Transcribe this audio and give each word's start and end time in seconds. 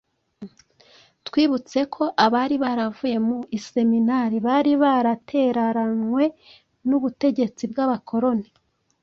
Twibutse 1.27 1.79
ko 1.93 2.03
abari 2.25 2.55
baravuye 2.63 3.17
mu 3.27 3.37
iseminari 3.57 4.37
bari 4.47 4.73
barateraranywe 4.83 6.23
n'ubutegetsi 6.87 7.63
bw'Abakoloni 7.71 8.47